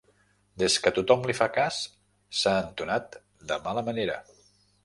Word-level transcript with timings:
Des 0.61 0.77
que 0.85 0.91
tothom 0.95 1.27
li 1.31 1.35
fa 1.41 1.47
cas 1.59 1.77
s'ha 2.39 2.57
entonat 2.65 3.21
de 3.53 3.63
mala 3.69 3.89
manera. 3.93 4.21